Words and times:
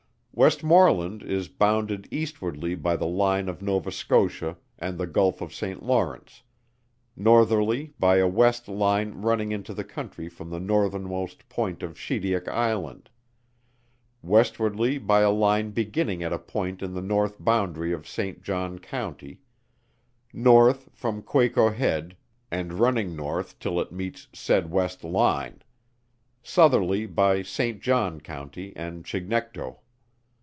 WESTMORLAND. 0.33 1.21
Is 1.23 1.49
bounded 1.49 2.07
eastwardly 2.09 2.73
by 2.73 2.95
the 2.95 3.05
line 3.05 3.47
of 3.47 3.61
Nova 3.61 3.91
Scotia, 3.91 4.57
and 4.79 4.97
the 4.97 5.05
Gulph 5.05 5.39
of 5.41 5.53
St. 5.53 5.83
Lawrence; 5.83 6.41
northerly, 7.17 7.93
by 7.99 8.15
a 8.17 8.27
west 8.27 8.67
line 8.69 9.21
running 9.21 9.51
into 9.51 9.71
the 9.73 9.83
country 9.83 10.29
from 10.29 10.49
the 10.49 10.59
northernmost 10.59 11.47
point 11.49 11.83
of 11.83 11.99
Shediac 11.99 12.47
Island; 12.47 13.09
westwardly, 14.23 14.97
by 14.97 15.19
a 15.19 15.29
line 15.29 15.71
beginning 15.71 16.23
at 16.23 16.33
a 16.33 16.39
point 16.39 16.81
in 16.81 16.93
the 16.93 17.03
north 17.03 17.35
boundary 17.37 17.91
of 17.91 18.07
St. 18.07 18.41
John 18.41 18.79
County; 18.79 19.41
north, 20.33 20.89
from 20.93 21.21
Quaco 21.21 21.69
head, 21.71 22.15
and 22.49 22.73
running 22.75 23.15
north 23.15 23.59
till 23.59 23.79
it 23.79 23.91
meets 23.91 24.27
said 24.33 24.71
west 24.71 25.03
line; 25.03 25.61
southerly, 26.41 27.05
by 27.05 27.43
St. 27.43 27.79
John 27.81 28.19
County 28.21 28.71
and 28.75 29.05
Chignecto. 29.05 29.79